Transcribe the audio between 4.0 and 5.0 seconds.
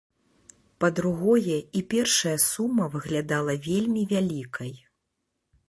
вялікай.